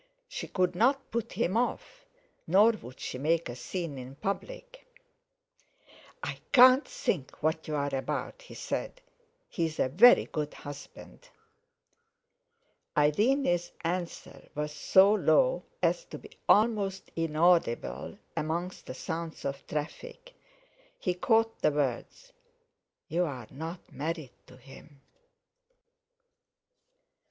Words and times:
She 0.27 0.47
could 0.47 0.73
not 0.73 1.11
put 1.11 1.33
him 1.33 1.55
off; 1.55 2.07
nor 2.47 2.71
would 2.71 2.99
she 2.99 3.19
make 3.19 3.49
a 3.49 3.55
scene 3.55 3.99
in 3.99 4.15
public. 4.15 4.83
"I 6.23 6.39
can't 6.51 6.87
think 6.87 7.43
what 7.43 7.67
you're 7.67 7.95
about," 7.95 8.41
he 8.41 8.55
said. 8.55 8.99
"He's 9.47 9.79
a 9.79 9.89
very 9.89 10.25
good 10.25 10.55
husband!" 10.55 11.29
Irene's 12.97 13.73
answer 13.83 14.49
was 14.55 14.71
so 14.71 15.13
low 15.13 15.65
as 15.83 16.03
to 16.05 16.17
be 16.17 16.31
almost 16.49 17.11
inaudible 17.15 18.17
among 18.35 18.71
the 18.83 18.95
sounds 18.95 19.45
of 19.45 19.67
traffic. 19.67 20.33
He 20.97 21.13
caught 21.13 21.61
the 21.61 21.69
words: 21.71 22.33
"You 23.07 23.25
are 23.25 23.45
not 23.51 23.91
married 23.93 24.33
to 24.47 24.57
him!" 24.57 25.01